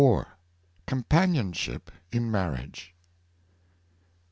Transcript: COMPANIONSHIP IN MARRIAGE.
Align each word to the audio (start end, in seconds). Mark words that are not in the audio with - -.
COMPANIONSHIP 0.87 1.91
IN 2.11 2.31
MARRIAGE. 2.31 2.95